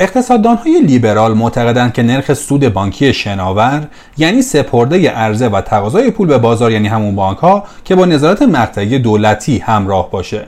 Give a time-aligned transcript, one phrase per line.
[0.00, 3.86] اقتصاددان های لیبرال معتقدند که نرخ سود بانکی شناور
[4.18, 8.42] یعنی سپرده عرضه و تقاضای پول به بازار یعنی همون بانک ها که با نظارت
[8.42, 10.46] مقطعی دولتی همراه باشه.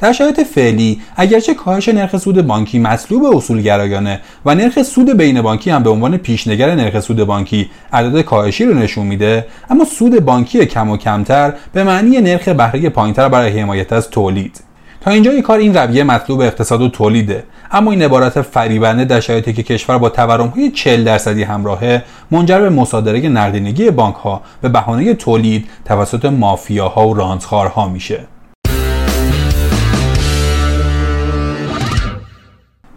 [0.00, 5.70] در شرایط فعلی اگرچه کاهش نرخ سود بانکی مطلوب اصولگرایانه و نرخ سود بین بانکی
[5.70, 10.66] هم به عنوان پیشنگر نرخ سود بانکی عدد کاهشی رو نشون میده اما سود بانکی
[10.66, 14.60] کم و کمتر به معنی نرخ بهره پایینتر برای حمایت از تولید.
[15.00, 17.44] تا اینجای کار این رویه مطلوب اقتصاد و تولیده.
[17.74, 20.12] اما این عبارت فریبنده در شرایطی که کشور با
[20.54, 27.08] های 40 درصدی همراهه منجر به مصادره نقدینگی بانک ها به بهانه تولید توسط مافیاها
[27.08, 28.26] و رانتخارها میشه.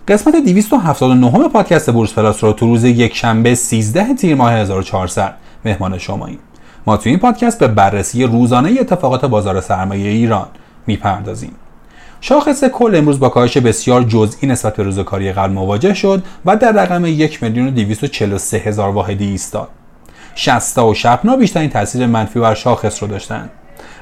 [0.08, 5.34] قسمت 279 پادکست بورس پلاس رو تو روز یکشنبه 13 تیر ماه 1400
[5.66, 6.40] مهمان شماییم
[6.86, 10.48] ما تو این پادکست به بررسی روزانه اتفاقات بازار سرمایه ایران
[10.88, 11.52] می‌پردازیم.
[12.22, 16.56] شاخص کل امروز با کاهش بسیار جزئی نسبت به روز کاری قبل مواجه شد و
[16.56, 19.70] در رقم 1 میلیون و 243 هزار واحدی ایستاد.
[20.36, 23.50] شستا و شپنا بیشترین تاثیر منفی بر شاخص رو داشتند.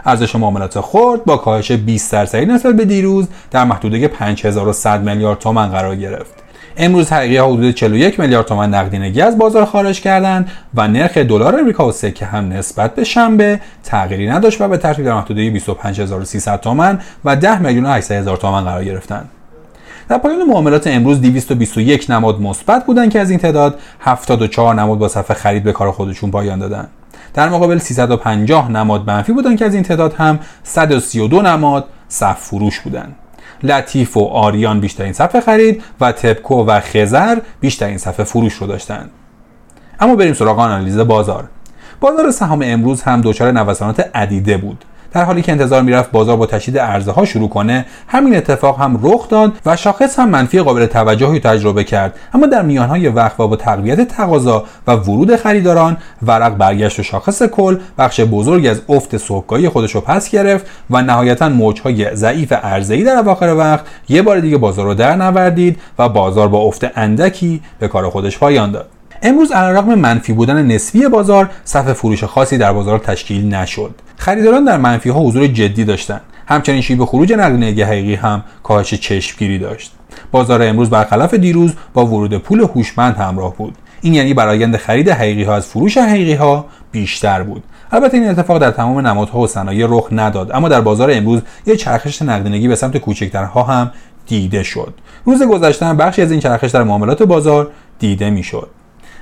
[0.05, 5.69] ارزش معاملات خرد با کاهش 20 درصدی نسبت به دیروز در محدوده 5100 میلیارد تومان
[5.69, 6.44] قرار گرفت.
[6.77, 11.59] امروز حقیقی ها حدود 41 میلیارد تومان نقدینگی از بازار خارج کردند و نرخ دلار
[11.59, 16.59] امریکا و سکه هم نسبت به شنبه تغییری نداشت و به ترتیب در محدوده 25300
[16.59, 19.29] تومان و 10 میلیون و 800 هزار تومان قرار گرفتند.
[20.09, 25.07] در پایان معاملات امروز 221 نماد مثبت بودند که از این تعداد 74 نماد با
[25.07, 26.89] صفحه خرید به کار خودشون پایان دادند.
[27.33, 32.79] در مقابل 350 نماد منفی بودند که از این تعداد هم 132 نماد صف فروش
[32.79, 33.15] بودند.
[33.63, 39.11] لطیف و آریان بیشترین صفحه خرید و تپکو و خزر بیشترین صفحه فروش رو داشتند
[39.99, 41.47] اما بریم سراغ آنالیز بازار.
[41.99, 44.85] بازار سهام امروز هم دچار نوسانات عدیده بود.
[45.15, 48.99] در حالی که انتظار می‌رفت بازار با تشدید ارزه ها شروع کنه همین اتفاق هم
[49.03, 52.19] رخ داد و شاخص هم منفی قابل توجهی تجربه کرد.
[52.33, 57.03] اما در میان های وقت و با تقویت تقاضا و ورود خریداران ورق برگشت و
[57.03, 62.53] شاخص کل بخش بزرگی از افت صبحگاهی خودش رو پس گرفت و نهایتا موجهای ضعیف
[62.89, 66.97] ای در اواخر وقت یه بار دیگه بازار رو در نوردید و بازار با افت
[66.97, 68.89] اندکی به کار خودش پایان داد.
[69.21, 74.04] امروز علیرغم منفی بودن نسبی بازار صف فروش خاصی در بازار تشکیل نشد.
[74.17, 79.59] خریداران در منفی ها حضور جدی داشتند همچنین شیب خروج نقدینگی حقیقی هم کاهش چشمگیری
[79.59, 79.91] داشت.
[80.31, 83.75] بازار امروز برخلاف دیروز با ورود پول هوشمند همراه بود.
[84.01, 87.63] این یعنی برآیند خرید حقیقی ها از فروش حقیقی ها بیشتر بود.
[87.91, 91.79] البته این اتفاق در تمام نمادها و صنایع رخ نداد اما در بازار امروز یک
[91.79, 93.91] چرخش نقدینگی به سمت کوچکترها هم
[94.27, 94.93] دیده شد.
[95.25, 98.69] روز گذشته بخشی از این چرخش در معاملات بازار دیده می‌شد.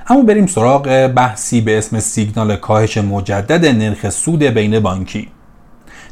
[0.08, 5.28] اما بریم سراغ بحثی به اسم سیگنال کاهش مجدد نرخ سود بین بانکی.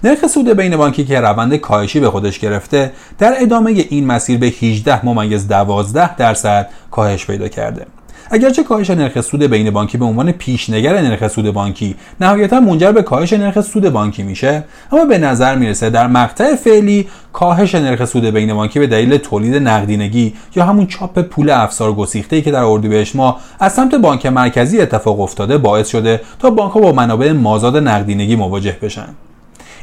[0.04, 4.46] نرخ سود بین بانکی که روند کاهشی به خودش گرفته در ادامه این مسیر به
[4.46, 7.86] 18 ممیز 12 درصد کاهش پیدا کرده.
[8.30, 13.02] اگرچه کاهش نرخ سود بین بانکی به عنوان پیشنگر نرخ سود بانکی نهایتا منجر به
[13.02, 18.24] کاهش نرخ سود بانکی میشه اما به نظر می‌رسه در مقطع فعلی کاهش نرخ سود
[18.24, 23.16] بین بانکی به دلیل تولید نقدینگی یا همون چاپ پول افسار گسیخته که در اردیبهشت
[23.16, 27.76] ماه از سمت بانک مرکزی اتفاق افتاده باعث شده تا بانک ها با منابع مازاد
[27.76, 29.08] نقدینگی مواجه بشن.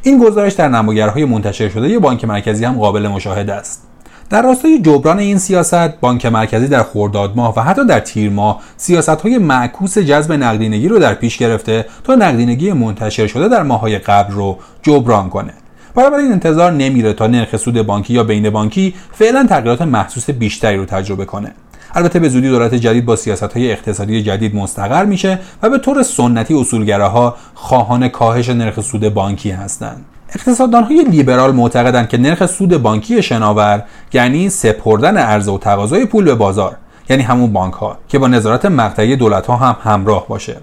[0.03, 3.88] این گزارش در نموگرهای منتشر شده بانک مرکزی هم قابل مشاهده است.
[4.29, 8.61] در راستای جبران این سیاست بانک مرکزی در خرداد ماه و حتی در تیر ماه
[8.77, 13.97] سیاست های معکوس جذب نقدینگی رو در پیش گرفته تا نقدینگی منتشر شده در ماهای
[13.97, 15.53] قبل رو جبران کنه.
[15.97, 20.85] این انتظار نمیره تا نرخ سود بانکی یا بین بانکی فعلا تغییرات محسوس بیشتری رو
[20.85, 21.51] تجربه کنه.
[21.93, 26.03] البته به زودی دولت جدید با سیاست های اقتصادی جدید مستقر میشه و به طور
[26.03, 30.05] سنتی اصولگراها خواهان کاهش نرخ سود بانکی هستند.
[30.35, 36.25] اقتصاددان های لیبرال معتقدند که نرخ سود بانکی شناور یعنی سپردن عرضه و تقاضای پول
[36.25, 36.77] به بازار
[37.09, 40.57] یعنی همون بانک ها که با نظارت مقطعی دولت ها هم همراه باشه.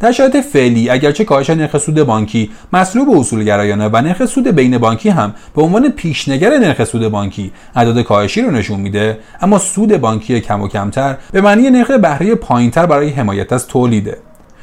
[0.00, 5.08] در شرایط فعلی اگرچه کاهش نرخ سود بانکی مطلوب اصولگرایانه و نرخ سود بین بانکی
[5.08, 10.40] هم به عنوان پیشنگر نرخ سود بانکی اعداد کاهشی رو نشون میده اما سود بانکی
[10.40, 14.18] کم و کمتر به معنی نرخ بهره پایینتر برای حمایت از تولیده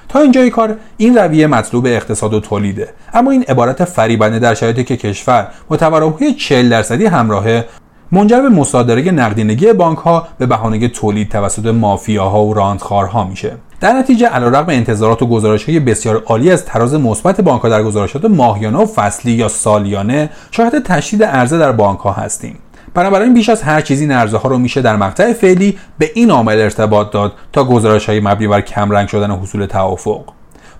[0.09, 2.89] تا اینجای کار این رویه مطلوب اقتصاد و تولیده.
[3.13, 7.65] اما این عبارت فریبنده در شرایطی که کشور با تورمهای 40 درصدی همراهه
[8.11, 13.51] منجر به مصادره نقدینگی بانک ها به بهانه تولید توسط مافیاها و راندخارها میشه.
[13.79, 17.83] در نتیجه علیرغم انتظارات و گزارش های بسیار عالی از تراز مثبت بانک ها در
[17.83, 22.57] گزارشات ماهیانه و فصلی یا سالیانه شاهد تشدید عرضه در بانک ها هستیم.
[22.93, 26.61] بنابراین بیش از هر چیزی نرزه ها رو میشه در مقطع فعلی به این عامل
[26.61, 30.21] ارتباط داد تا گزارش های مبنی بر کمرنگ شدن حصول توافق.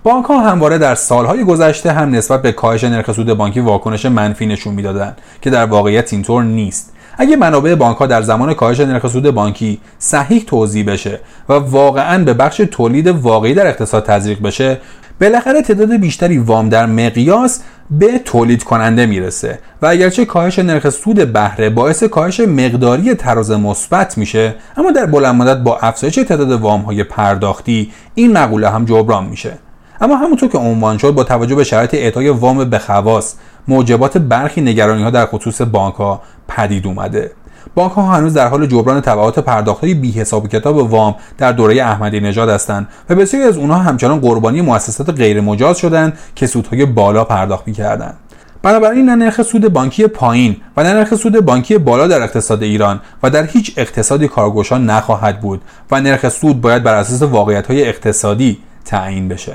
[0.02, 4.46] بانک ها همواره در سالهای گذشته هم نسبت به کاهش نرخ سود بانکی واکنش منفی
[4.46, 6.92] نشون می‌دادند که در واقعیت اینطور نیست.
[7.18, 12.24] اگه منابع بانک ها در زمان کاهش نرخ سود بانکی صحیح توضیح بشه و واقعا
[12.24, 14.80] به بخش تولید واقعی در اقتصاد تزریق بشه
[15.20, 17.60] بالاخره تعداد بیشتری وام در مقیاس
[17.90, 24.18] به تولید کننده می‌رسه و اگرچه کاهش نرخ سود بهره باعث کاهش مقداری تراز مثبت
[24.18, 29.26] میشه اما در بلند مدت با افزایش تعداد وام های پرداختی این مقوله هم جبران
[29.26, 29.58] میشه.
[30.00, 33.34] اما همونطور که عنوان شد با توجه به شرایط اعطای وام به خواص
[33.68, 37.30] موجبات برخی نگرانی ها در خصوص بانک ها پدید اومده.
[37.74, 41.82] بانک ها هنوز در حال جبران تبعات پرداخت های بی حساب کتاب وام در دوره
[41.82, 46.86] احمدی نژاد هستند و بسیاری از اونها همچنان قربانی مؤسسات غیر مجاز شدند که سودهای
[46.86, 48.16] بالا پرداخت می‌کردند.
[48.62, 53.00] بنابراین نه نرخ سود بانکی پایین و نه نرخ سود بانکی بالا در اقتصاد ایران
[53.22, 57.88] و در هیچ اقتصادی کارگوشا نخواهد بود و نرخ سود باید بر اساس واقعیت های
[57.88, 59.54] اقتصادی تعیین بشه.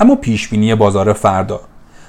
[0.00, 1.60] اما پیش بینی بازار فردا.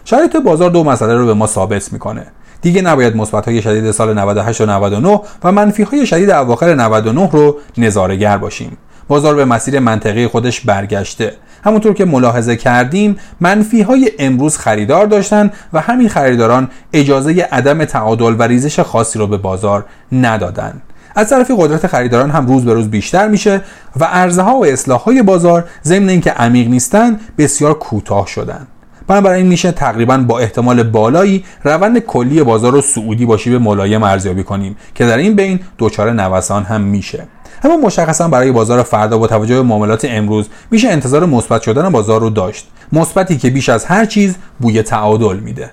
[0.06, 2.26] شرایط بازار دو مسئله رو به ما ثابت می‌کنه.
[2.62, 7.30] دیگه نباید مثبت های شدید سال 98 و 99 و منفی های شدید اواخر 99
[7.32, 8.78] رو نظارگر باشیم.
[9.08, 11.34] بازار به مسیر منطقی خودش برگشته.
[11.64, 18.36] همونطور که ملاحظه کردیم منفی های امروز خریدار داشتن و همین خریداران اجازه عدم تعادل
[18.40, 20.82] و ریزش خاصی رو به بازار ندادن.
[21.16, 23.62] از طرف قدرت خریداران هم روز به روز بیشتر میشه
[24.00, 28.68] و ارزها و اصلاح های بازار ضمن اینکه عمیق نیستن بسیار کوتاه شدن.
[29.10, 34.44] بنابراین میشه تقریبا با احتمال بالایی روند کلی بازار رو سعودی باشی به ملایم ارزیابی
[34.44, 37.28] کنیم که در این بین دچار نوسان هم میشه.
[37.64, 42.22] اما مشخصا برای بازار فردا با توجه به معاملات امروز میشه انتظار مثبت شدن بازار
[42.22, 42.68] رو داشت.
[42.92, 45.72] مثبتی که بیش از هر چیز بوی تعادل میده.